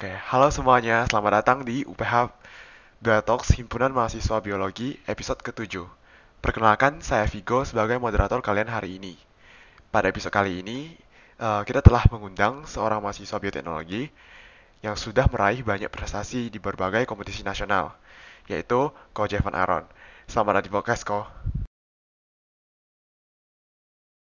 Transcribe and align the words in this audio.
Oke, 0.00 0.16
halo 0.32 0.48
semuanya, 0.48 1.04
selamat 1.12 1.44
datang 1.44 1.58
di 1.60 1.84
UPH 1.84 2.32
Biotalks 3.04 3.52
Himpunan 3.52 3.92
Mahasiswa 3.92 4.40
Biologi 4.40 4.96
episode 5.04 5.44
ke-7. 5.44 5.76
Perkenalkan, 6.40 7.04
saya 7.04 7.28
Vigo 7.28 7.68
sebagai 7.68 8.00
moderator 8.00 8.40
kalian 8.40 8.72
hari 8.72 8.96
ini. 8.96 9.20
Pada 9.92 10.08
episode 10.08 10.32
kali 10.32 10.64
ini, 10.64 10.96
uh, 11.36 11.60
kita 11.68 11.84
telah 11.84 12.00
mengundang 12.08 12.64
seorang 12.64 13.04
mahasiswa 13.04 13.36
bioteknologi 13.36 14.08
yang 14.80 14.96
sudah 14.96 15.28
meraih 15.28 15.60
banyak 15.60 15.92
prestasi 15.92 16.48
di 16.48 16.56
berbagai 16.56 17.04
kompetisi 17.04 17.44
nasional, 17.44 17.92
yaitu 18.48 18.88
Ko 19.12 19.28
Jevan 19.28 19.52
Aaron. 19.52 19.84
Selamat 20.24 20.64
datang 20.64 20.64
di 20.64 20.72
podcast, 20.72 21.04
Ko. 21.04 21.28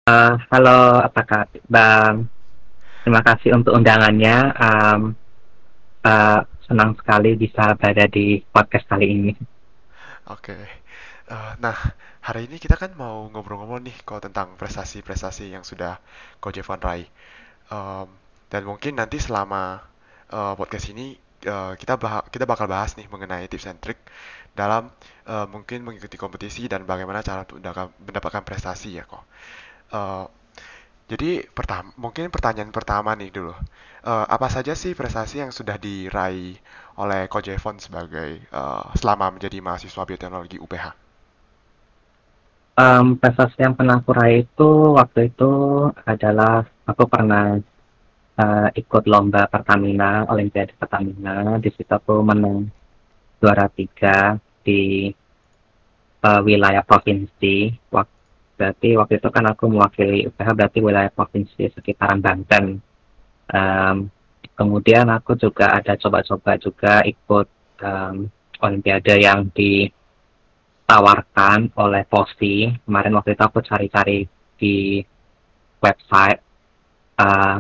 Uh, 0.03 0.36
halo, 0.52 1.00
apa 1.00 1.23
kabar? 1.23 2.20
Terima 3.08 3.23
kasih 3.23 3.56
untuk 3.56 3.72
undangannya. 3.80 4.52
Uh, 6.05 6.40
senang 6.66 6.98
sekali 6.98 7.38
bisa 7.38 7.73
berada 7.78 8.05
di 8.09 8.42
podcast 8.42 8.86
kali 8.90 9.05
ini. 9.08 9.32
Oke. 10.30 10.55
Okay. 10.55 10.64
Uh, 11.32 11.55
nah, 11.64 11.78
hari 12.20 12.46
ini 12.50 12.59
kita 12.59 12.76
kan 12.76 12.92
mau 13.00 13.32
ngobrol-ngobrol 13.32 13.80
nih 13.80 13.96
kok 14.04 14.20
tentang 14.20 14.54
prestasi-prestasi 14.59 15.56
yang 15.56 15.64
sudah 15.64 15.98
Ko 16.44 16.52
Jevan 16.52 16.82
raih. 16.84 17.08
Um, 17.72 18.12
dan 18.52 18.68
mungkin 18.68 19.00
nanti 19.00 19.16
selama 19.16 19.80
uh, 20.28 20.54
podcast 20.59 20.92
ini 20.92 21.16
uh, 21.48 21.73
kita 21.80 21.95
bah 21.95 22.28
kita 22.28 22.44
bakal 22.44 22.68
bahas 22.68 23.00
nih 23.00 23.08
mengenai 23.08 23.48
tips 23.48 23.72
and 23.72 23.80
trick 23.80 24.04
dalam 24.52 24.92
uh, 25.23 25.48
mungkin 25.48 25.88
mengikuti 25.88 26.20
kompetisi 26.20 26.68
dan 26.68 26.84
bagaimana 26.84 27.23
cara 27.23 27.48
untuk 27.48 27.64
mendapatkan 28.04 28.44
prestasi 28.44 29.00
ya 29.00 29.08
kok. 29.08 29.23
Uh, 29.92 30.28
jadi 31.12 31.44
pertama, 31.52 31.92
mungkin 32.00 32.31
pertanyaan 32.31 32.72
pertama 32.72 33.12
nih 33.20 33.36
dulu, 33.36 33.52
uh, 33.52 34.26
apa 34.31 34.48
saja 34.48 34.72
sih 34.72 34.95
prestasi 34.95 35.44
yang 35.44 35.52
sudah 35.52 35.76
diraih 35.76 36.56
oleh 36.95 37.28
Evon 37.28 37.76
sebagai 37.84 38.40
uh, 38.56 38.88
selama 38.95 39.36
menjadi 39.36 39.59
mahasiswa 39.59 40.08
bioteknologi 40.08 40.56
UPH? 40.56 40.95
Um, 42.80 43.20
prestasi 43.20 43.59
yang 43.59 43.76
pernah 43.76 44.00
aku 44.00 44.16
raih 44.16 44.48
itu 44.48 44.95
waktu 44.95 45.28
itu 45.36 45.52
adalah 46.08 46.64
aku 46.88 47.03
pernah 47.12 47.59
uh, 48.40 48.70
ikut 48.72 49.03
lomba 49.03 49.52
Pertamina, 49.52 50.31
Olimpiade 50.31 50.72
Pertamina. 50.80 51.59
Di 51.59 51.75
situ 51.75 51.92
aku 51.92 52.23
menang 52.23 52.72
juara 53.44 53.68
tiga 53.68 54.40
di 54.64 55.12
uh, 56.23 56.40
wilayah 56.40 56.88
provinsi. 56.88 57.75
Waktu 57.92 58.20
berarti 58.62 58.94
waktu 58.94 59.17
itu 59.17 59.26
kan 59.34 59.50
aku 59.50 59.66
mewakili 59.66 60.30
UPH 60.30 60.54
berarti 60.54 60.86
wilayah 60.86 61.09
provinsi 61.09 61.73
sekitaran 61.73 62.22
Banten. 62.22 62.78
Um, 63.50 64.14
kemudian 64.53 65.09
aku 65.09 65.34
juga 65.34 65.81
ada 65.81 65.98
coba-coba 65.98 66.62
juga 66.62 67.02
ikut 67.02 67.50
um, 67.81 68.30
Olimpiade 68.62 69.18
yang 69.18 69.50
ditawarkan 69.50 71.73
oleh 71.73 72.06
POSI. 72.06 72.86
Kemarin 72.86 73.18
waktu 73.18 73.34
itu 73.34 73.42
aku 73.42 73.66
cari-cari 73.66 74.30
di 74.62 75.02
website 75.81 76.38
uh, 77.18 77.58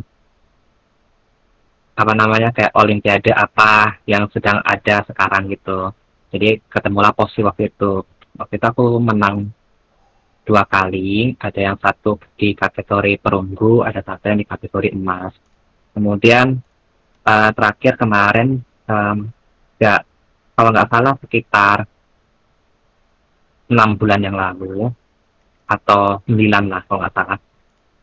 apa 1.97 2.13
namanya 2.13 2.53
kayak 2.53 2.77
Olimpiade 2.77 3.33
apa 3.33 3.97
yang 4.05 4.29
sedang 4.29 4.61
ada 4.61 5.01
sekarang 5.09 5.49
gitu. 5.49 5.89
Jadi 6.29 6.61
ketemulah 6.69 7.09
POSI 7.17 7.41
waktu 7.49 7.73
itu. 7.73 8.05
Waktu 8.37 8.61
itu 8.61 8.65
aku 8.69 9.01
menang 9.01 9.49
dua 10.51 10.67
kali, 10.67 11.31
ada 11.39 11.59
yang 11.63 11.79
satu 11.79 12.19
di 12.35 12.51
kategori 12.51 13.15
perunggu, 13.23 13.87
ada 13.87 14.03
satu 14.03 14.27
yang 14.27 14.43
di 14.43 14.47
kategori 14.51 14.91
emas. 14.91 15.31
Kemudian 15.95 16.59
uh, 17.23 17.49
terakhir 17.55 17.95
kemarin, 17.95 18.59
um, 18.91 19.31
ya 19.79 20.03
kalau 20.51 20.75
nggak 20.75 20.91
salah 20.91 21.15
sekitar 21.23 21.87
enam 23.71 23.95
bulan 23.95 24.19
yang 24.19 24.35
lalu 24.35 24.91
atau 25.71 26.19
sembilan 26.27 26.63
lah 26.67 26.81
kalau 26.83 26.99
nggak 26.99 27.15
salah. 27.15 27.39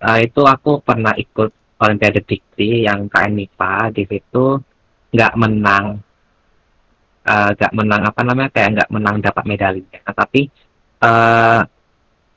Uh, 0.00 0.18
itu 0.24 0.40
aku 0.40 0.80
pernah 0.80 1.12
ikut 1.20 1.52
Olimpiade 1.84 2.24
Dikti 2.24 2.88
yang 2.88 3.12
KN 3.12 3.36
MIPA 3.36 3.92
di 3.92 4.02
situ 4.08 4.58
nggak 5.08 5.34
menang 5.40 5.96
eh, 7.24 7.50
nggak 7.54 7.72
uh, 7.72 7.76
menang 7.78 8.02
apa 8.04 8.20
namanya 8.26 8.50
kayak 8.52 8.70
nggak 8.76 8.90
menang 8.92 9.16
dapat 9.24 9.44
medali 9.48 9.80
nah, 9.88 10.12
tapi 10.12 10.50
uh, 11.00 11.62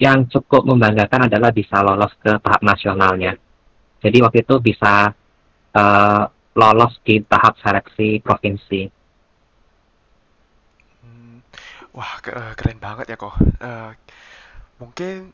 yang 0.01 0.25
cukup 0.25 0.65
membanggakan 0.65 1.29
adalah 1.29 1.53
bisa 1.53 1.77
lolos 1.85 2.09
ke 2.17 2.33
tahap 2.41 2.65
nasionalnya. 2.65 3.37
Jadi 4.01 4.17
waktu 4.25 4.41
itu 4.41 4.57
bisa 4.57 5.13
uh, 5.77 6.23
lolos 6.57 6.97
di 7.05 7.21
tahap 7.21 7.53
seleksi 7.61 8.17
provinsi. 8.17 8.81
Hmm, 11.05 11.45
wah 11.93 12.17
eh, 12.17 12.53
keren 12.57 12.81
banget 12.81 13.13
ya 13.13 13.17
kok. 13.21 13.37
Uh, 13.61 13.93
mungkin 14.81 15.29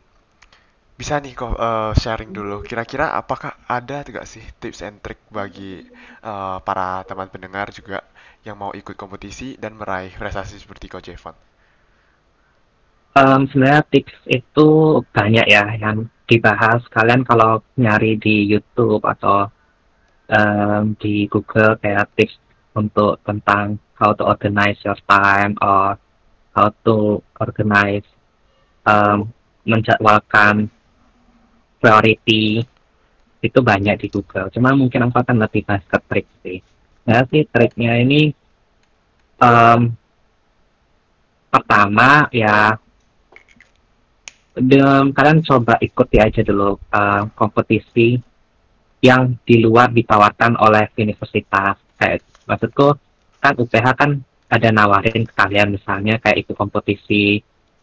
bisa 0.99 1.23
nih 1.23 1.31
kok 1.31 1.55
uh, 1.55 1.95
sharing 1.95 2.35
dulu. 2.35 2.59
Kira-kira 2.67 3.15
apakah 3.15 3.55
ada 3.71 4.03
tidak 4.03 4.27
sih 4.27 4.43
tips 4.59 4.83
and 4.83 4.99
trick 4.99 5.23
bagi 5.31 5.87
uh, 6.27 6.59
para 6.59 7.07
teman 7.07 7.31
pendengar 7.31 7.71
juga 7.71 8.03
yang 8.43 8.59
mau 8.59 8.75
ikut 8.75 8.99
kompetisi 8.99 9.55
dan 9.55 9.79
meraih 9.79 10.11
prestasi 10.11 10.59
seperti 10.59 10.91
Coach 10.91 11.07
Evan? 11.07 11.46
Um, 13.17 13.41
sebenarnya 13.49 13.83
tips 13.89 14.15
itu 14.29 14.67
banyak 15.09 15.45
ya 15.49 15.65
yang 15.81 16.05
dibahas 16.29 16.83
kalian 16.93 17.25
kalau 17.25 17.63
nyari 17.79 18.19
di 18.19 18.45
YouTube 18.45 19.01
atau 19.01 19.49
um, 20.29 20.93
di 20.99 21.25
Google 21.31 21.79
kayak 21.81 22.13
tips 22.13 22.37
untuk 22.77 23.17
tentang 23.25 23.81
how 23.97 24.13
to 24.13 24.21
organize 24.21 24.77
your 24.85 24.99
time 25.09 25.57
or 25.63 25.97
how 26.53 26.69
to 26.85 27.23
organize 27.41 28.05
um, 28.85 29.33
menjadwalkan 29.65 30.69
priority 31.81 32.61
itu 33.41 33.59
banyak 33.61 34.01
di 34.01 34.07
Google. 34.09 34.49
Cuma 34.49 34.73
mungkin 34.73 35.07
aku 35.07 35.17
akan 35.21 35.37
lebih 35.45 35.65
bahas 35.65 35.85
ke 35.85 35.97
trik 36.09 36.27
sih. 36.41 36.59
Ya 37.07 37.23
sih 37.29 37.47
triknya 37.47 37.97
ini 38.03 38.35
um, 39.39 39.95
pertama 41.47 42.27
ya 42.35 42.75
dan 44.57 45.13
kalian 45.13 45.45
coba 45.45 45.77
ikuti 45.77 46.17
aja 46.17 46.41
dulu 46.41 46.81
uh, 46.89 47.23
kompetisi 47.37 48.17
yang 49.05 49.37
di 49.45 49.61
luar 49.61 49.93
ditawarkan 49.93 50.57
oleh 50.57 50.89
universitas. 50.97 51.77
Kayak 51.97 52.25
maksudku 52.49 52.97
kan 53.37 53.53
UPH 53.53 53.87
kan 53.93 54.11
ada 54.49 54.69
nawarin 54.73 55.27
ke 55.27 55.33
kalian 55.35 55.77
misalnya 55.77 56.17
kayak 56.17 56.47
ikut 56.47 56.55
kompetisi 56.57 57.37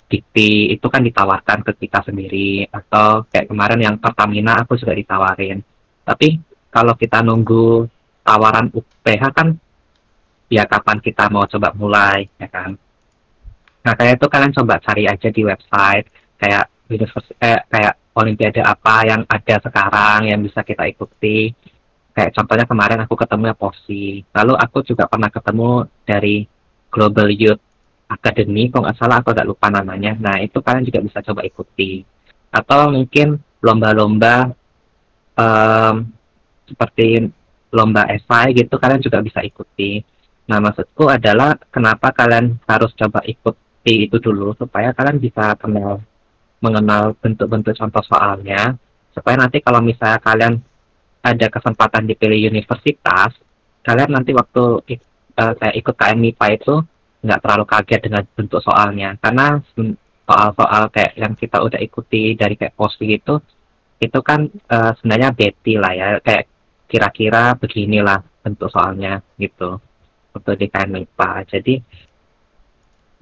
dikti 0.05 0.75
itu 0.75 0.87
kan 0.91 1.07
ditawarkan 1.07 1.62
ke 1.62 1.87
kita 1.87 2.03
sendiri. 2.03 2.67
Atau 2.67 3.31
kayak 3.31 3.47
kemarin 3.47 3.81
yang 3.81 3.97
Pertamina 4.03 4.67
aku 4.67 4.75
juga 4.75 4.99
ditawarin. 4.99 5.62
Tapi 6.03 6.43
kalau 6.75 6.99
kita 6.99 7.23
nunggu 7.23 7.87
tawaran 8.27 8.75
UPH 8.75 9.25
kan 9.31 9.55
ya 10.51 10.67
kapan 10.67 10.99
kita 10.99 11.31
mau 11.31 11.47
coba 11.47 11.71
mulai 11.79 12.27
ya 12.35 12.51
kan? 12.51 12.75
Nah 13.85 13.93
kayak 13.95 14.19
itu 14.19 14.27
kalian 14.27 14.53
coba 14.56 14.83
cari 14.83 15.06
aja 15.06 15.29
di 15.31 15.43
website 15.47 16.24
kayak 16.39 16.71
universitas 16.91 17.34
kayak 17.41 17.62
kayak 17.71 17.95
olimpiade 18.15 18.62
apa 18.62 18.95
yang 19.05 19.22
ada 19.27 19.56
sekarang 19.59 20.31
yang 20.31 20.41
bisa 20.41 20.62
kita 20.62 20.87
ikuti. 20.87 21.50
Kayak 22.15 22.31
contohnya 22.39 22.67
kemarin 22.71 23.00
aku 23.03 23.15
ketemu 23.19 23.50
Posi. 23.59 24.22
Lalu 24.31 24.55
aku 24.55 24.87
juga 24.87 25.11
pernah 25.11 25.31
ketemu 25.34 25.91
dari 26.06 26.47
Global 26.94 27.27
Youth 27.34 27.59
Academy 28.06 28.71
kalau 28.71 28.87
nggak 28.87 28.99
salah 29.03 29.19
aku 29.19 29.35
agak 29.35 29.50
lupa 29.50 29.67
namanya. 29.67 30.14
Nah 30.14 30.38
itu 30.38 30.62
kalian 30.62 30.87
juga 30.87 31.03
bisa 31.03 31.19
coba 31.26 31.43
ikuti. 31.43 32.06
Atau 32.55 32.94
mungkin 32.94 33.43
lomba-lomba 33.59 34.55
um, 35.35 35.94
seperti 36.70 37.26
lomba 37.75 38.06
esai 38.14 38.55
gitu 38.55 38.79
kalian 38.79 39.03
juga 39.03 39.19
bisa 39.19 39.43
ikuti. 39.43 39.99
Nah 40.47 40.62
maksudku 40.62 41.11
adalah 41.11 41.59
kenapa 41.75 42.14
kalian 42.14 42.62
harus 42.70 42.94
coba 42.94 43.26
ikuti 43.26 44.06
itu 44.06 44.23
dulu 44.23 44.55
supaya 44.55 44.94
kalian 44.94 45.19
bisa 45.19 45.59
kenal 45.59 45.99
mengenal 46.62 47.17
bentuk-bentuk 47.19 47.75
contoh 47.77 48.05
soalnya 48.06 48.77
supaya 49.15 49.39
nanti 49.39 49.62
kalau 49.62 49.79
misalnya 49.81 50.19
kalian 50.23 50.59
ada 51.25 51.47
kesempatan 51.49 52.05
dipilih 52.05 52.51
universitas 52.51 53.33
kalian 53.85 54.11
nanti 54.11 54.33
waktu 54.33 54.62
uh, 55.39 55.53
saya 55.61 55.73
ikut 55.77 55.95
KM 55.95 56.19
MIPA 56.19 56.47
itu 56.56 56.75
nggak 57.25 57.41
terlalu 57.41 57.65
kaget 57.65 58.01
dengan 58.05 58.23
bentuk 58.37 58.61
soalnya. 58.61 59.17
Karena 59.21 59.61
soal-soal 60.25 60.89
kayak 60.89 61.12
yang 61.21 61.33
kita 61.37 61.61
udah 61.61 61.81
ikuti 61.81 62.33
dari 62.33 62.57
kayak 62.57 62.77
posi 62.77 63.05
gitu 63.12 63.45
itu 64.00 64.19
kan 64.25 64.49
uh, 64.73 64.93
sebenarnya 64.97 65.37
beti 65.37 65.77
lah 65.77 65.93
ya 65.93 66.09
kayak 66.21 66.49
kira-kira 66.89 67.57
beginilah 67.57 68.21
bentuk 68.41 68.69
soalnya 68.73 69.21
gitu 69.37 69.81
untuk 70.33 70.55
di 70.57 70.67
KM 70.69 70.91
MIPA 70.97 71.31
jadi 71.49 71.75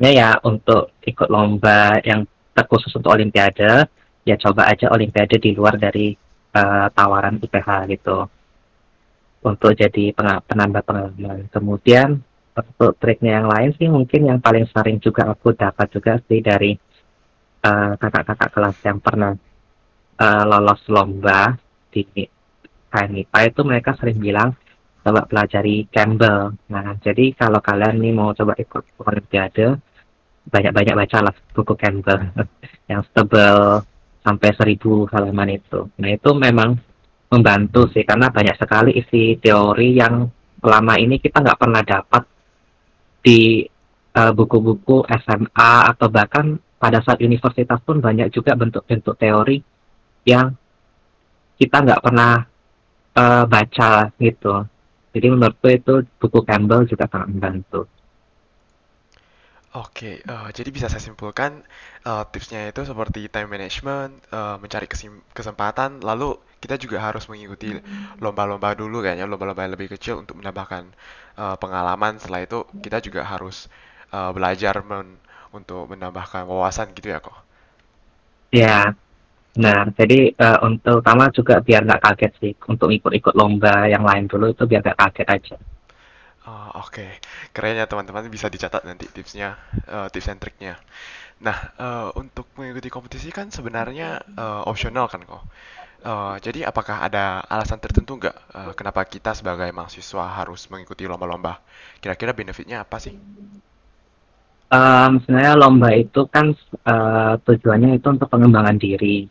ya 0.02 0.10
ya 0.10 0.28
untuk 0.46 0.94
ikut 1.02 1.28
lomba 1.30 1.98
yang 2.06 2.26
terkhusus 2.52 2.92
untuk 2.94 3.12
olimpiade 3.12 3.88
ya 4.22 4.36
coba 4.38 4.70
aja 4.70 4.92
olimpiade 4.92 5.40
di 5.40 5.56
luar 5.56 5.76
dari 5.80 6.14
uh, 6.54 6.86
tawaran 6.92 7.42
IPH 7.42 7.68
gitu 7.90 8.28
untuk 9.42 9.74
jadi 9.74 10.14
penambah 10.46 10.82
pengalaman. 10.86 11.50
Kemudian 11.50 12.22
untuk 12.54 12.94
triknya 13.02 13.42
yang 13.42 13.48
lain 13.50 13.70
sih 13.74 13.88
mungkin 13.90 14.28
yang 14.28 14.38
paling 14.38 14.68
sering 14.70 15.02
juga 15.02 15.32
aku 15.32 15.56
dapat 15.56 15.88
juga 15.90 16.20
sih 16.28 16.38
dari 16.38 16.76
kakak 17.62 18.26
kakak-kakak 18.26 18.50
kelas 18.50 18.78
yang 18.82 18.98
pernah 18.98 19.32
uh, 20.18 20.44
lolos 20.46 20.82
lomba 20.90 21.54
di 21.94 22.02
KNIPA 22.92 23.38
itu 23.48 23.60
mereka 23.62 23.94
sering 23.96 24.18
bilang 24.18 24.50
coba 25.02 25.26
pelajari 25.26 25.86
Campbell. 25.90 26.54
Nah, 26.70 26.94
jadi 27.02 27.34
kalau 27.34 27.58
kalian 27.58 27.98
nih 27.98 28.12
mau 28.14 28.30
coba 28.34 28.54
ikut 28.58 28.84
olimpiade, 29.02 29.78
banyak-banyak 30.48 30.94
baca 30.96 31.18
lah 31.30 31.34
buku 31.54 31.74
Campbell 31.78 32.20
yang 32.90 33.02
tebal 33.14 33.86
sampai 34.22 34.50
seribu 34.54 35.06
halaman 35.10 35.58
itu. 35.58 35.90
Nah, 35.98 36.10
itu 36.14 36.30
memang 36.34 36.78
membantu 37.32 37.88
sih 37.90 38.04
karena 38.04 38.28
banyak 38.28 38.56
sekali 38.60 38.92
isi 38.98 39.40
teori 39.40 39.96
yang 39.96 40.28
selama 40.62 41.00
ini 41.00 41.18
kita 41.18 41.42
nggak 41.42 41.58
pernah 41.58 41.82
dapat 41.82 42.22
di 43.24 43.66
uh, 44.14 44.32
buku-buku 44.36 45.06
SMA 45.08 45.72
atau 45.90 46.06
bahkan 46.12 46.60
pada 46.76 46.98
saat 47.00 47.22
universitas 47.22 47.78
pun 47.82 48.02
banyak 48.02 48.28
juga 48.34 48.58
bentuk-bentuk 48.58 49.14
teori 49.16 49.62
yang 50.26 50.54
kita 51.58 51.76
nggak 51.82 52.02
pernah 52.02 52.42
uh, 53.16 53.44
baca 53.46 54.10
gitu. 54.18 54.66
Jadi 55.12 55.26
menurutku 55.28 55.68
itu 55.68 55.94
buku 56.18 56.40
Campbell 56.42 56.88
juga 56.88 57.04
sangat 57.06 57.28
membantu. 57.30 57.84
Oke, 59.72 60.20
uh, 60.28 60.52
jadi 60.52 60.68
bisa 60.68 60.92
saya 60.92 61.00
simpulkan 61.00 61.64
uh, 62.04 62.28
tipsnya 62.28 62.68
itu 62.68 62.84
seperti 62.84 63.24
time 63.32 63.48
management, 63.56 64.20
uh, 64.28 64.60
mencari 64.60 64.84
kesempatan, 65.32 66.04
lalu 66.04 66.36
kita 66.60 66.76
juga 66.76 67.00
harus 67.00 67.24
mengikuti 67.24 67.80
lomba-lomba 68.20 68.76
dulu 68.76 69.00
kayaknya, 69.00 69.24
lomba-lomba 69.24 69.64
yang 69.64 69.72
lebih 69.72 69.96
kecil 69.96 70.20
untuk 70.20 70.36
menambahkan 70.36 70.92
uh, 71.40 71.56
pengalaman. 71.56 72.20
Setelah 72.20 72.44
itu 72.44 72.68
kita 72.84 73.00
juga 73.00 73.24
harus 73.24 73.72
uh, 74.12 74.28
belajar 74.36 74.76
men 74.84 75.16
untuk 75.56 75.88
menambahkan 75.88 76.44
wawasan 76.44 76.92
gitu 76.92 77.08
ya 77.08 77.24
kok. 77.24 77.40
Ya, 78.52 78.92
nah 79.56 79.88
jadi 79.88 80.36
uh, 80.36 80.68
untuk 80.68 81.00
utama 81.00 81.32
juga 81.32 81.64
biar 81.64 81.88
nggak 81.88 82.12
kaget 82.12 82.32
sih, 82.44 82.52
untuk 82.68 82.92
ikut-ikut 82.92 83.32
lomba 83.32 83.88
yang 83.88 84.04
lain 84.04 84.28
dulu 84.28 84.52
itu 84.52 84.68
biar 84.68 84.84
nggak 84.84 85.00
kaget 85.00 85.28
aja. 85.32 85.56
Oh, 86.42 86.82
Oke, 86.82 87.06
okay. 87.06 87.10
keren 87.54 87.78
ya 87.78 87.86
teman-teman 87.86 88.26
bisa 88.26 88.50
dicatat 88.50 88.82
nanti 88.82 89.06
tipsnya, 89.06 89.54
uh, 89.86 90.10
tips 90.10 90.26
and 90.26 90.42
triknya. 90.42 90.74
Nah, 91.38 91.54
uh, 91.78 92.08
untuk 92.18 92.50
mengikuti 92.58 92.90
kompetisi 92.90 93.30
kan 93.30 93.46
sebenarnya 93.54 94.18
uh, 94.34 94.66
opsional 94.66 95.06
kan 95.06 95.22
kok. 95.22 95.42
Uh, 96.02 96.34
jadi 96.42 96.66
apakah 96.66 97.06
ada 97.06 97.46
alasan 97.46 97.78
tertentu 97.78 98.18
nggak 98.18 98.34
uh, 98.58 98.74
kenapa 98.74 99.06
kita 99.06 99.38
sebagai 99.38 99.70
mahasiswa 99.70 100.42
harus 100.42 100.66
mengikuti 100.66 101.06
lomba-lomba? 101.06 101.62
Kira-kira 102.02 102.34
benefitnya 102.34 102.82
apa 102.82 102.98
sih? 102.98 103.14
Um, 104.72 105.22
sebenarnya 105.22 105.54
lomba 105.54 105.94
itu 105.94 106.26
kan 106.26 106.58
uh, 106.90 107.38
tujuannya 107.38 108.02
itu 108.02 108.06
untuk 108.10 108.26
pengembangan 108.26 108.82
diri. 108.82 109.30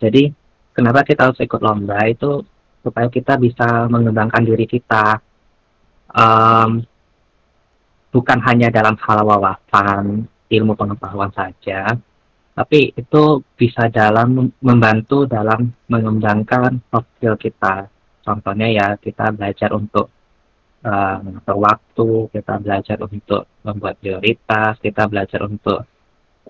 Jadi 0.00 0.32
kenapa 0.72 1.04
kita 1.04 1.28
harus 1.28 1.40
ikut 1.44 1.60
lomba 1.60 2.00
itu 2.08 2.40
supaya 2.80 3.12
kita 3.12 3.36
bisa 3.36 3.84
mengembangkan 3.92 4.48
diri 4.48 4.64
kita 4.64 5.20
um, 6.12 6.84
bukan 8.12 8.38
hanya 8.44 8.68
dalam 8.72 8.96
hal 9.00 9.24
wawasan 9.24 10.24
ilmu 10.48 10.72
pengetahuan 10.72 11.32
saja, 11.36 11.96
tapi 12.56 12.90
itu 12.96 13.44
bisa 13.54 13.86
dalam 13.92 14.50
membantu 14.58 15.28
dalam 15.28 15.70
mengembangkan 15.86 16.80
soft 16.90 17.08
skill 17.16 17.36
kita. 17.36 17.86
Contohnya 18.24 18.68
ya 18.68 18.86
kita 18.98 19.32
belajar 19.32 19.72
untuk 19.72 20.10
uh, 20.84 21.20
waktu, 21.46 22.10
kita 22.32 22.54
belajar 22.60 22.96
untuk 23.00 23.46
membuat 23.64 23.96
prioritas, 24.00 24.76
kita 24.82 25.08
belajar 25.08 25.40
untuk 25.44 25.86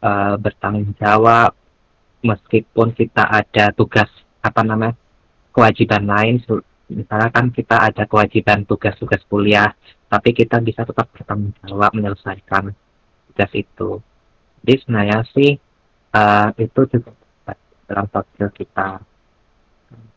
uh, 0.03 0.35
bertanggung 0.41 0.95
jawab, 0.99 1.55
meskipun 2.23 2.95
kita 2.95 3.29
ada 3.29 3.71
tugas 3.75 4.11
apa 4.43 4.63
namanya 4.63 4.95
kewajiban 5.55 6.07
lain 6.07 6.39
misalnya 6.89 7.29
kan 7.29 7.53
kita 7.53 7.77
ada 7.93 8.05
kewajiban 8.09 8.65
tugas-tugas 8.65 9.21
kuliah, 9.29 9.73
tapi 10.09 10.33
kita 10.33 10.59
bisa 10.65 10.89
tetap 10.89 11.13
bertanggung 11.13 11.53
jawab 11.65 11.93
menyelesaikan 11.93 12.73
tugas 13.33 13.51
itu. 13.53 14.01
Jadi 14.65 14.75
sebenarnya 14.83 15.19
sih 15.33 15.51
uh, 16.17 16.49
itu 16.57 16.81
juga 16.89 17.13
dalam 17.89 18.07
soft 18.13 18.29
skill 18.35 18.51
kita. 18.53 18.89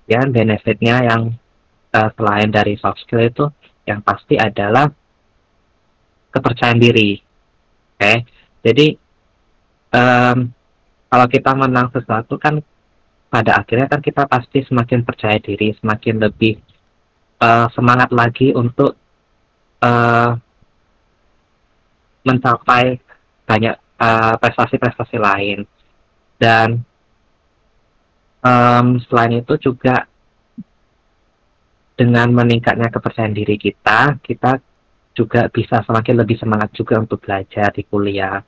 Ya 0.07 0.23
benefitnya 0.27 1.07
yang 1.07 1.35
uh, 1.95 2.09
selain 2.15 2.49
dari 2.51 2.75
soft 2.79 2.99
skill 3.03 3.23
itu 3.23 3.45
yang 3.87 4.03
pasti 4.03 4.35
adalah 4.39 4.91
kepercayaan 6.31 6.79
diri. 6.79 7.19
Oke, 7.19 7.99
okay? 8.01 8.17
jadi 8.65 8.87
um, 9.93 10.49
kalau 11.11 11.27
kita 11.27 11.51
menang 11.53 11.91
sesuatu 11.91 12.39
kan 12.39 12.63
pada 13.31 13.63
akhirnya 13.63 13.87
kan 13.87 14.03
kita 14.03 14.27
pasti 14.27 14.59
semakin 14.67 15.07
percaya 15.07 15.39
diri, 15.39 15.71
semakin 15.79 16.19
lebih 16.19 16.59
uh, 17.39 17.71
semangat 17.71 18.11
lagi 18.11 18.51
untuk 18.51 18.99
uh, 19.79 20.35
mencapai 22.27 22.99
banyak 23.47 23.75
prestasi 24.01 24.75
prestasi-prestasi 24.75 25.17
lain. 25.21 25.59
Dan 26.41 26.81
um, 28.41 28.97
selain 29.05 29.45
itu 29.45 29.53
juga 29.61 30.09
dengan 31.93 32.33
meningkatnya 32.33 32.89
kepercayaan 32.89 33.37
diri 33.37 33.61
kita, 33.61 34.17
kita 34.25 34.57
juga 35.13 35.45
bisa 35.53 35.85
semakin 35.85 36.25
lebih 36.25 36.41
semangat 36.41 36.73
juga 36.73 36.97
untuk 36.97 37.21
belajar 37.21 37.69
di 37.71 37.85
kuliah. 37.85 38.41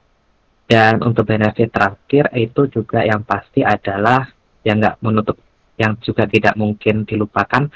Dan 0.65 1.06
untuk 1.06 1.30
benefit 1.30 1.69
terakhir 1.69 2.33
itu 2.33 2.65
juga 2.74 3.06
yang 3.06 3.21
pasti 3.21 3.62
adalah 3.62 4.25
yang 4.63 4.80
nggak 4.80 5.00
menutup 5.04 5.38
yang 5.75 5.98
juga 6.00 6.30
tidak 6.30 6.56
mungkin 6.56 7.04
dilupakan 7.04 7.68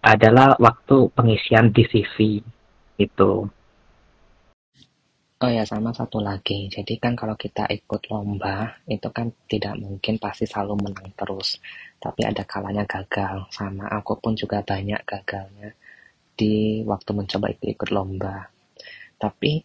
adalah 0.00 0.54
waktu 0.62 1.10
pengisian 1.12 1.74
di 1.74 1.82
CV 1.82 2.40
itu. 3.00 3.32
Oh 5.36 5.52
ya 5.52 5.68
sama 5.68 5.92
satu 5.92 6.16
lagi, 6.16 6.72
jadi 6.72 6.96
kan 6.96 7.12
kalau 7.12 7.36
kita 7.36 7.68
ikut 7.68 8.08
lomba 8.08 8.80
itu 8.88 9.04
kan 9.12 9.28
tidak 9.44 9.76
mungkin 9.76 10.16
pasti 10.16 10.48
selalu 10.48 10.88
menang 10.88 11.12
terus, 11.12 11.60
tapi 12.00 12.24
ada 12.24 12.40
kalanya 12.48 12.88
gagal. 12.88 13.44
Sama 13.52 13.84
aku 13.92 14.16
pun 14.16 14.32
juga 14.32 14.64
banyak 14.64 14.96
gagalnya 15.04 15.76
di 16.32 16.80
waktu 16.88 17.10
mencoba 17.12 17.52
ikut, 17.52 17.68
ikut 17.68 17.90
lomba. 17.92 18.48
Tapi 19.20 19.60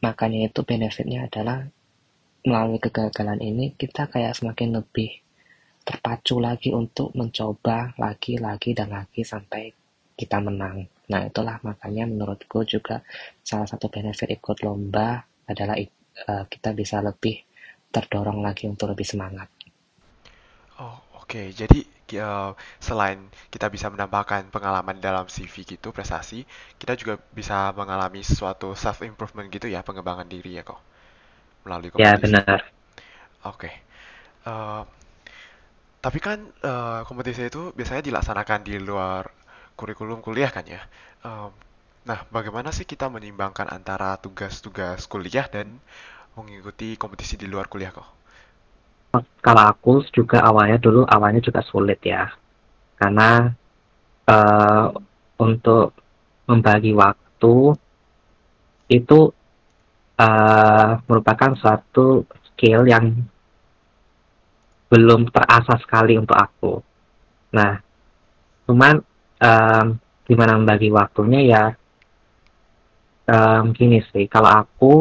makanya 0.00 0.48
itu 0.48 0.64
benefitnya 0.64 1.28
adalah 1.28 1.68
melalui 2.46 2.78
kegagalan 2.78 3.42
ini 3.42 3.74
kita 3.74 4.06
kayak 4.06 4.36
semakin 4.36 4.78
lebih 4.78 5.10
terpacu 5.82 6.36
lagi 6.36 6.70
untuk 6.76 7.16
mencoba 7.16 7.96
lagi, 7.96 8.36
lagi, 8.36 8.76
dan 8.76 8.92
lagi 8.92 9.24
sampai 9.24 9.72
kita 10.12 10.36
menang. 10.36 10.84
Nah, 11.08 11.24
itulah 11.24 11.56
makanya 11.64 12.04
menurutku 12.04 12.60
juga 12.68 13.00
salah 13.40 13.64
satu 13.64 13.88
benefit 13.88 14.28
ikut 14.28 14.60
lomba 14.60 15.24
adalah 15.48 15.80
uh, 15.80 16.44
kita 16.44 16.76
bisa 16.76 17.00
lebih 17.00 17.40
terdorong 17.88 18.44
lagi 18.44 18.68
untuk 18.68 18.92
lebih 18.92 19.08
semangat. 19.08 19.48
Oh, 20.76 21.00
oke. 21.16 21.24
Okay. 21.24 21.46
Jadi 21.56 21.88
uh, 22.20 22.52
selain 22.76 23.24
kita 23.48 23.72
bisa 23.72 23.88
menambahkan 23.88 24.52
pengalaman 24.52 25.00
dalam 25.00 25.24
CV 25.24 25.64
gitu, 25.64 25.88
prestasi, 25.96 26.44
kita 26.76 27.00
juga 27.00 27.16
bisa 27.32 27.72
mengalami 27.72 28.20
sesuatu 28.20 28.76
self 28.76 29.00
improvement 29.08 29.48
gitu 29.48 29.72
ya, 29.72 29.80
pengembangan 29.80 30.28
diri 30.28 30.60
ya 30.60 30.68
kok 30.68 30.97
melalui 31.68 31.92
kompetisi. 31.92 32.08
Ya 32.08 32.16
benar. 32.16 32.58
Oke. 33.44 33.68
Okay. 33.68 33.74
Uh, 34.48 34.48
eh, 34.48 34.82
tapi 36.00 36.18
kan 36.24 36.40
uh, 36.64 37.04
kompetisi 37.04 37.52
itu 37.52 37.76
biasanya 37.76 38.00
dilaksanakan 38.00 38.64
di 38.64 38.80
luar 38.80 39.28
kurikulum 39.76 40.24
kuliah 40.24 40.48
kan 40.48 40.64
ya. 40.64 40.80
Um, 41.20 41.52
nah, 42.08 42.24
bagaimana 42.32 42.72
sih 42.72 42.88
kita 42.88 43.12
menyimbangkan 43.12 43.68
antara 43.68 44.16
tugas-tugas 44.16 45.04
kuliah 45.04 45.44
dan 45.52 45.76
mengikuti 46.32 46.96
kompetisi 46.96 47.36
di 47.36 47.44
luar 47.44 47.68
kuliah 47.68 47.92
kok? 47.92 48.08
Kalau 49.44 49.64
aku 49.68 50.04
juga 50.14 50.40
awalnya 50.44 50.80
dulu 50.80 51.04
awalnya 51.04 51.40
juga 51.40 51.64
sulit 51.64 51.98
ya, 52.04 52.28
karena 53.00 53.50
uh, 54.28 54.92
untuk 55.40 55.96
membagi 56.44 56.92
waktu 56.92 57.72
itu 58.88 59.18
uh, 60.18 60.98
merupakan 61.06 61.54
suatu 61.54 62.26
skill 62.52 62.84
yang 62.84 63.14
belum 64.90 65.30
terasa 65.30 65.78
sekali 65.80 66.18
untuk 66.18 66.36
aku. 66.36 66.80
Nah, 67.54 67.78
cuman 68.68 69.00
um, 69.40 69.86
gimana 70.28 70.58
membagi 70.60 70.92
waktunya 70.92 71.40
ya 71.46 71.64
um, 73.30 73.72
gini 73.72 74.02
sih. 74.10 74.26
Kalau 74.26 74.50
aku 74.50 74.92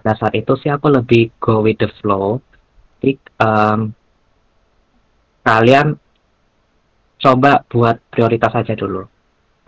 pada 0.00 0.16
saat 0.16 0.34
itu 0.36 0.52
sih 0.60 0.72
aku 0.72 0.90
lebih 0.90 1.30
go 1.38 1.64
with 1.64 1.78
the 1.78 1.88
flow. 2.00 2.40
Jadi 3.00 3.16
um, 3.40 3.92
kalian 5.44 5.96
coba 7.20 7.64
buat 7.68 8.00
prioritas 8.08 8.52
aja 8.56 8.72
dulu 8.72 9.04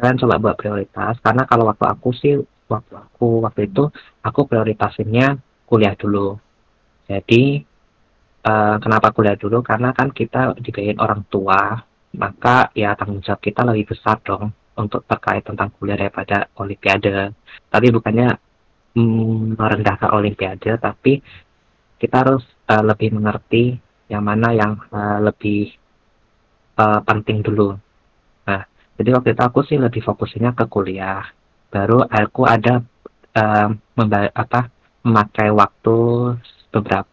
kalian 0.03 0.19
coba 0.19 0.35
buat 0.43 0.57
prioritas 0.59 1.15
karena 1.23 1.47
kalau 1.47 1.71
waktu 1.71 1.87
aku 1.87 2.11
sih 2.11 2.35
waktu 2.73 2.95
aku 2.97 3.45
waktu 3.45 3.69
itu 3.69 3.93
aku 4.25 4.41
prioritasinnya 4.49 5.37
kuliah 5.69 5.95
dulu. 5.97 6.41
Jadi 7.07 7.61
uh, 8.45 8.76
kenapa 8.81 9.12
kuliah 9.12 9.37
dulu? 9.37 9.61
Karena 9.61 9.93
kan 9.93 10.11
kita 10.11 10.57
dibiayain 10.59 11.00
orang 11.00 11.23
tua 11.29 11.81
maka 12.12 12.69
ya 12.76 12.93
tanggung 12.93 13.25
jawab 13.25 13.41
kita 13.41 13.64
lebih 13.64 13.97
besar 13.97 14.21
dong 14.21 14.52
untuk 14.76 15.05
terkait 15.09 15.45
tentang 15.45 15.73
kuliah 15.76 15.97
daripada 15.97 16.49
olimpiade. 16.61 17.33
Tapi 17.73 17.87
bukannya 17.88 18.37
mm, 18.97 19.57
merendahkan 19.57 20.11
olimpiade 20.12 20.76
tapi 20.76 21.21
kita 21.97 22.14
harus 22.21 22.45
uh, 22.69 22.85
lebih 22.85 23.14
mengerti 23.17 23.79
yang 24.12 24.25
mana 24.26 24.52
yang 24.52 24.76
uh, 24.93 25.25
lebih 25.25 25.73
uh, 26.76 27.00
penting 27.05 27.41
dulu. 27.41 27.76
Nah 28.49 28.62
jadi 29.00 29.11
waktu 29.17 29.33
itu 29.33 29.43
aku 29.43 29.61
sih 29.64 29.81
lebih 29.81 30.05
fokusnya 30.05 30.52
ke 30.52 30.69
kuliah 30.69 31.25
baru 31.73 32.05
aku 32.05 32.45
ada 32.45 32.85
uh, 33.35 33.69
apa 34.37 34.69
memakai 35.02 35.49
waktu 35.50 35.97
beberapa 36.69 37.09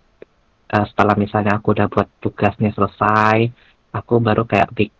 uh, 0.75 0.85
setelah 0.91 1.15
misalnya 1.15 1.57
aku 1.57 1.71
udah 1.73 1.87
buat 1.87 2.11
tugasnya 2.19 2.75
selesai 2.75 3.49
aku 3.93 4.21
baru 4.21 4.45
kayak 4.45 4.73
big, 4.73 4.91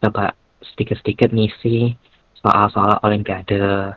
coba 0.00 0.32
sedikit-sedikit 0.64 1.32
ngisi 1.32 1.96
soal-soal 2.40 3.00
olimpiade. 3.04 3.94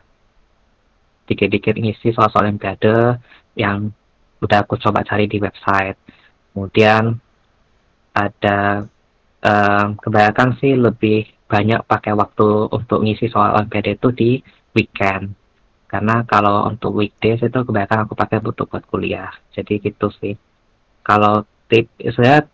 Sedikit-sedikit 1.24 1.74
ngisi 1.78 2.12
soal-soal 2.12 2.50
olimpiade 2.50 3.18
yang 3.56 3.92
udah 4.42 4.58
aku 4.66 4.76
coba 4.80 5.06
cari 5.06 5.30
di 5.30 5.38
website. 5.40 5.96
Kemudian 6.52 7.16
ada 8.12 8.84
um, 9.40 9.96
kebanyakan 9.96 10.60
sih 10.60 10.76
lebih 10.76 11.24
banyak 11.48 11.84
pakai 11.84 12.12
waktu 12.16 12.68
untuk 12.68 13.04
ngisi 13.04 13.28
soal 13.32 13.56
olimpiade 13.56 13.96
itu 13.96 14.08
di 14.12 14.30
weekend. 14.76 15.36
Karena 15.88 16.24
kalau 16.24 16.64
untuk 16.72 16.96
weekdays 16.96 17.44
itu 17.44 17.58
kebanyakan 17.62 18.08
aku 18.08 18.16
pakai 18.16 18.40
untuk 18.40 18.68
buat 18.72 18.84
kuliah. 18.88 19.28
Jadi 19.52 19.80
gitu 19.80 20.08
sih. 20.16 20.32
Kalau 21.04 21.44
tip 21.68 21.92
saya 22.16 22.48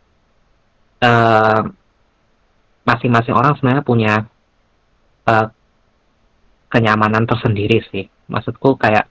uh, 1.04 1.62
masing-masing 2.82 3.34
orang 3.36 3.54
sebenarnya 3.54 3.84
punya 3.86 4.14
uh, 5.28 5.46
kenyamanan 6.66 7.24
tersendiri 7.28 7.78
sih. 7.88 8.10
Maksudku 8.26 8.74
kayak 8.74 9.06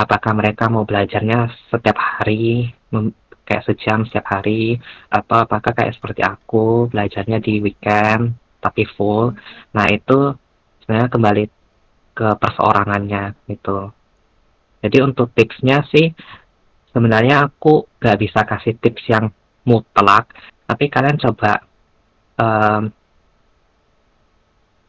apakah 0.00 0.32
mereka 0.32 0.72
mau 0.72 0.88
belajarnya 0.88 1.52
setiap 1.68 2.00
hari 2.00 2.72
kayak 3.44 3.66
sejam 3.66 4.06
setiap 4.06 4.30
hari 4.30 4.78
atau 5.10 5.42
apakah 5.42 5.74
kayak 5.74 5.98
seperti 5.98 6.22
aku 6.22 6.86
belajarnya 6.88 7.42
di 7.42 7.60
weekend 7.60 8.38
tapi 8.62 8.86
full. 8.94 9.34
Nah 9.74 9.86
itu 9.90 10.32
sebenarnya 10.82 11.10
kembali 11.10 11.44
ke 12.20 12.28
perseorangannya 12.36 13.48
gitu. 13.48 13.88
Jadi 14.84 14.96
untuk 15.00 15.32
tipsnya 15.32 15.80
sih 15.88 16.12
sebenarnya 16.92 17.48
aku 17.48 17.88
gak 17.96 18.20
bisa 18.20 18.44
kasih 18.44 18.76
tips 18.76 19.08
yang 19.08 19.32
mutlak 19.64 20.28
tapi 20.68 20.92
kalian 20.92 21.16
coba 21.16 21.64
um, 22.36 22.92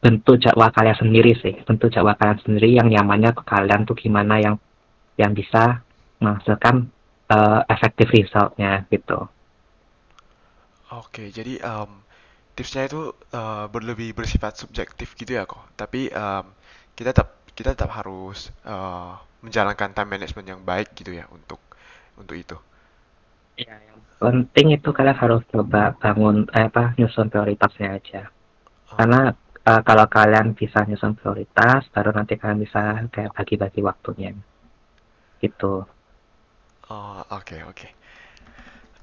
bentuk 0.01 0.41
jadwal 0.41 0.73
kalian 0.73 0.97
sendiri 0.97 1.37
sih 1.39 1.55
bentuk 1.63 1.93
jadwal 1.93 2.17
kalian 2.17 2.41
sendiri 2.41 2.69
yang 2.75 2.89
nyamannya 2.89 3.31
ke 3.37 3.43
kalian 3.45 3.85
tuh 3.85 3.95
gimana 3.95 4.41
yang 4.41 4.55
yang 5.15 5.31
bisa 5.31 5.85
menghasilkan 6.19 6.89
uh, 7.29 7.61
efektif 7.69 8.09
resultnya 8.09 8.83
gitu. 8.89 9.29
Oke 10.91 11.29
jadi 11.29 11.61
um, 11.61 12.01
tipsnya 12.57 12.89
itu 12.89 13.13
uh, 13.33 13.65
berlebih 13.69 14.17
bersifat 14.17 14.57
subjektif 14.57 15.13
gitu 15.15 15.37
ya 15.37 15.45
kok. 15.45 15.61
Tapi 15.77 16.09
um, 16.11 16.45
kita 17.01 17.17
tetap 17.17 17.41
kita 17.57 17.73
tetap 17.73 17.89
harus 17.97 18.53
uh, 18.61 19.17
menjalankan 19.41 19.89
time 19.89 20.21
management 20.21 20.47
yang 20.53 20.61
baik 20.61 20.93
gitu 20.93 21.17
ya 21.17 21.25
untuk 21.33 21.57
untuk 22.13 22.37
itu. 22.37 22.53
Ya, 23.57 23.73
yang 23.73 23.97
penting 24.21 24.77
itu 24.77 24.93
kalian 24.93 25.17
harus 25.17 25.41
coba 25.49 25.97
bangun 25.97 26.45
eh, 26.53 26.69
apa 26.69 26.93
nyusun 27.01 27.33
prioritasnya 27.33 27.97
aja. 27.97 28.21
Oh. 28.93 29.01
Karena 29.01 29.33
uh, 29.65 29.81
kalau 29.81 30.05
kalian 30.05 30.53
bisa 30.53 30.85
nyusun 30.85 31.17
prioritas, 31.17 31.89
baru 31.89 32.13
nanti 32.13 32.37
kalian 32.37 32.61
bisa 32.61 33.01
kayak 33.09 33.33
bagi-bagi 33.33 33.81
waktunya. 33.81 34.37
Gitu. 35.41 35.81
Oh, 36.85 37.21
oke 37.33 37.41
okay, 37.41 37.65
oke. 37.65 37.73
Okay. 37.73 37.91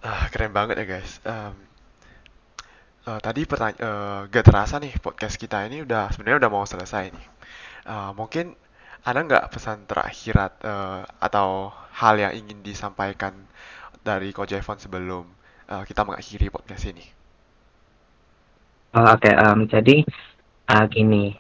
Uh, 0.07 0.25
keren 0.31 0.55
banget 0.55 0.79
ya 0.79 0.87
guys. 0.87 1.19
Um, 1.27 1.55
uh, 3.11 3.19
tadi 3.19 3.43
pertanyaan 3.43 3.83
uh, 3.83 4.21
gak 4.31 4.47
terasa 4.47 4.79
nih 4.79 4.95
podcast 5.03 5.35
kita 5.35 5.67
ini 5.67 5.83
udah 5.83 6.15
sebenarnya 6.15 6.47
udah 6.47 6.53
mau 6.55 6.63
selesai 6.63 7.11
nih. 7.11 7.27
Uh, 7.89 8.13
mungkin 8.13 8.53
ada 9.01 9.25
nggak 9.25 9.49
pesan 9.49 9.89
terakhir 9.89 10.37
uh, 10.37 11.09
atau 11.17 11.73
hal 11.97 12.21
yang 12.21 12.37
ingin 12.37 12.61
disampaikan 12.61 13.33
dari 14.05 14.31
Coach 14.37 14.53
Evan 14.53 14.77
sebelum 14.77 15.25
uh, 15.73 15.83
kita 15.89 16.05
mengakhiri 16.05 16.53
podcast 16.53 16.85
ini? 16.93 17.07
Oh, 18.93 19.05
Oke, 19.05 19.29
okay, 19.29 19.35
um, 19.37 19.69
jadi 19.69 20.05
uh, 20.69 20.85
gini, 20.89 21.37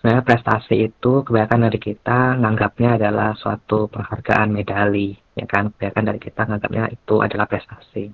sebenarnya 0.00 0.24
prestasi 0.24 0.88
itu 0.88 1.24
kebanyakan 1.24 1.68
dari 1.68 1.80
kita 1.80 2.36
nganggapnya 2.40 3.00
adalah 3.00 3.32
suatu 3.36 3.88
penghargaan 3.88 4.52
medali, 4.52 5.16
ya 5.32 5.48
kan? 5.48 5.72
Kebanyakan 5.72 6.04
dari 6.12 6.20
kita 6.20 6.44
nganggapnya 6.44 6.84
itu 6.92 7.14
adalah 7.24 7.48
prestasi. 7.48 8.12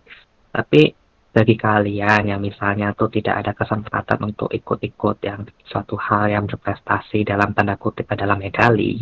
Tapi 0.51 0.83
bagi 1.31 1.55
kalian 1.55 2.27
yang 2.27 2.43
misalnya 2.43 2.91
tuh 2.99 3.07
tidak 3.07 3.47
ada 3.47 3.53
kesempatan 3.55 4.19
untuk 4.27 4.51
ikut-ikut 4.51 5.23
yang 5.23 5.47
suatu 5.63 5.95
hal 5.95 6.27
yang 6.27 6.45
berprestasi 6.51 7.23
dalam 7.23 7.55
tanda 7.55 7.79
kutip 7.79 8.11
adalah 8.11 8.35
medali, 8.35 8.99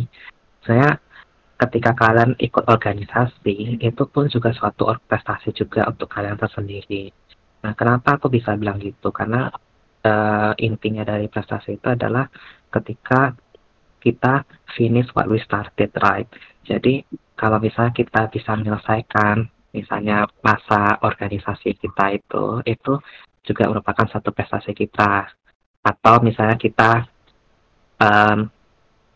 saya 0.61 0.93
ketika 1.59 1.91
kalian 1.97 2.37
ikut 2.39 2.69
organisasi 2.69 3.81
itu 3.81 4.03
pun 4.07 4.29
juga 4.29 4.53
suatu 4.53 4.93
prestasi 5.09 5.51
juga 5.51 5.89
untuk 5.89 6.07
kalian 6.07 6.37
tersendiri. 6.39 7.11
Nah, 7.65 7.75
kenapa 7.75 8.15
aku 8.15 8.31
bisa 8.31 8.55
bilang 8.55 8.79
gitu? 8.79 9.11
Karena 9.11 9.51
uh, 10.05 10.53
intinya 10.55 11.03
dari 11.03 11.27
prestasi 11.27 11.75
itu 11.75 11.87
adalah 11.91 12.31
ketika 12.71 13.35
kita 13.99 14.47
finish 14.77 15.11
what 15.11 15.27
we 15.27 15.41
started, 15.43 15.91
right? 15.99 16.29
Jadi 16.63 17.03
kalau 17.35 17.59
misalnya 17.59 17.91
kita 17.91 18.31
bisa 18.31 18.55
menyelesaikan 18.55 19.58
misalnya 19.75 20.25
masa 20.41 20.97
organisasi 21.01 21.77
kita 21.77 22.17
itu 22.17 22.61
itu 22.65 22.93
juga 23.45 23.69
merupakan 23.69 24.05
satu 24.09 24.29
prestasi 24.33 24.73
kita. 24.73 25.29
Atau 25.79 26.21
misalnya 26.21 26.59
kita 26.59 27.07
um, 28.03 28.51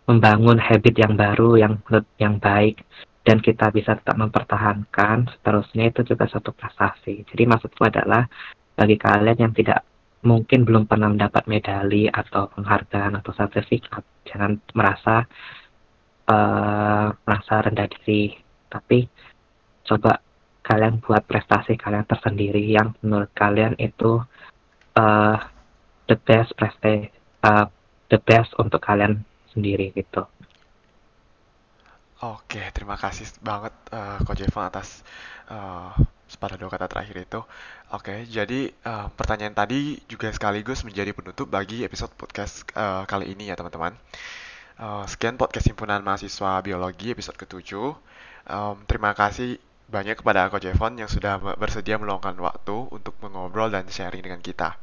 membangun 0.07 0.59
habit 0.59 0.95
yang 0.99 1.13
baru 1.15 1.55
yang 1.59 1.73
yang 2.19 2.35
baik 2.39 2.83
dan 3.23 3.39
kita 3.39 3.71
bisa 3.71 3.95
tetap 3.95 4.19
mempertahankan 4.19 5.31
seterusnya 5.31 5.91
itu 5.91 6.03
juga 6.03 6.27
satu 6.27 6.51
prestasi. 6.51 7.23
Jadi 7.23 7.43
maksudku 7.47 7.87
adalah 7.87 8.27
bagi 8.75 8.99
kalian 8.99 9.37
yang 9.47 9.53
tidak 9.55 9.87
mungkin 10.23 10.63
belum 10.63 10.87
pernah 10.87 11.11
mendapat 11.11 11.47
medali 11.47 12.07
atau 12.07 12.47
penghargaan 12.51 13.19
atau 13.19 13.31
sertifikat 13.35 14.03
jangan 14.27 14.59
merasa 14.75 15.23
uh, 16.27 17.07
merasa 17.23 17.53
rendah 17.63 17.87
diri. 17.87 18.35
Tapi 18.67 19.07
coba 19.87 20.19
kalian 20.63 21.03
buat 21.03 21.27
prestasi 21.27 21.75
kalian 21.75 22.07
tersendiri 22.07 22.63
yang 22.63 22.95
menurut 23.03 23.29
kalian 23.35 23.75
itu 23.77 24.23
uh, 24.95 25.37
the 26.07 26.15
best 26.15 26.55
prestasi 26.55 27.11
uh, 27.43 27.67
the 28.07 28.19
best 28.23 28.55
untuk 28.55 28.79
kalian 28.79 29.27
sendiri 29.51 29.91
gitu. 29.93 30.23
Oke, 32.23 32.63
terima 32.71 32.95
kasih 32.95 33.27
banget 33.43 33.75
uh, 33.91 34.15
Coach 34.23 34.47
Evan 34.47 34.71
atas 34.71 35.03
uh, 35.51 35.91
sepatah 36.31 36.55
dua 36.55 36.71
kata 36.71 36.87
terakhir 36.87 37.19
itu. 37.19 37.43
Oke, 37.91 38.23
jadi 38.31 38.71
uh, 38.87 39.11
pertanyaan 39.11 39.51
tadi 39.51 39.99
juga 40.07 40.31
sekaligus 40.31 40.87
menjadi 40.87 41.11
penutup 41.11 41.51
bagi 41.51 41.83
episode 41.83 42.15
podcast 42.15 42.63
uh, 42.79 43.03
kali 43.03 43.35
ini 43.35 43.51
ya 43.51 43.59
teman-teman. 43.59 43.91
Uh, 44.79 45.03
sekian 45.03 45.35
podcast 45.35 45.67
himpunan 45.67 45.99
mahasiswa 45.99 46.63
biologi 46.63 47.11
episode 47.11 47.35
ketujuh. 47.35 47.91
Um, 48.47 48.75
terima 48.87 49.11
kasih 49.11 49.59
banyak 49.93 50.17
kepada 50.17 50.49
Coach 50.49 50.65
Evon 50.65 50.97
yang 50.97 51.05
sudah 51.05 51.37
bersedia 51.53 52.01
meluangkan 52.01 52.33
waktu 52.41 52.89
untuk 52.89 53.13
mengobrol 53.21 53.69
dan 53.69 53.85
sharing 53.85 54.25
dengan 54.25 54.41
kita. 54.41 54.73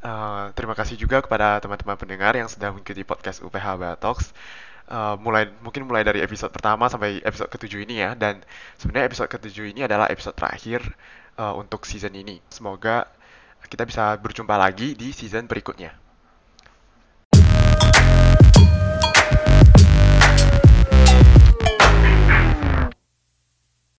Uh, 0.00 0.48
terima 0.56 0.72
kasih 0.72 0.96
juga 0.96 1.20
kepada 1.20 1.60
teman-teman 1.60 2.00
pendengar 2.00 2.32
yang 2.32 2.48
sudah 2.48 2.72
mengikuti 2.72 3.04
podcast 3.04 3.44
UPH 3.44 4.00
Talks. 4.00 4.32
Uh, 4.88 5.14
mulai 5.20 5.52
mungkin 5.60 5.84
mulai 5.86 6.02
dari 6.02 6.24
episode 6.24 6.50
pertama 6.50 6.90
sampai 6.90 7.22
episode 7.22 7.46
ketujuh 7.46 7.86
ini 7.86 8.02
ya 8.02 8.18
dan 8.18 8.42
sebenarnya 8.74 9.06
episode 9.06 9.30
ketujuh 9.30 9.70
ini 9.70 9.86
adalah 9.86 10.10
episode 10.10 10.34
terakhir 10.34 10.82
uh, 11.36 11.52
untuk 11.54 11.84
season 11.84 12.16
ini. 12.16 12.40
Semoga 12.48 13.06
kita 13.68 13.84
bisa 13.84 14.16
berjumpa 14.16 14.56
lagi 14.56 14.96
di 14.96 15.12
season 15.12 15.44
berikutnya. 15.44 15.92